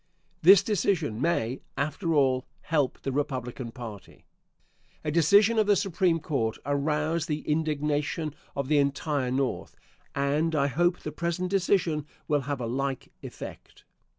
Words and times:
This 0.41 0.63
decision 0.63 1.21
may, 1.21 1.61
after 1.77 2.15
all, 2.15 2.47
help 2.61 2.99
the 3.03 3.11
Republican 3.11 3.69
party. 3.71 4.25
A 5.05 5.11
decision 5.11 5.59
of 5.59 5.67
the 5.67 5.75
Supreme 5.75 6.19
Court 6.19 6.57
aroused 6.65 7.27
the 7.27 7.41
indignation 7.41 8.33
of 8.55 8.67
the 8.67 8.79
entire 8.79 9.29
North, 9.29 9.75
and 10.15 10.55
I 10.55 10.65
hope 10.65 10.97
the 11.01 11.11
present 11.11 11.51
decision 11.51 12.07
will 12.27 12.41
have 12.49 12.59
a 12.59 12.65
like 12.65 13.11
effect. 13.21 13.83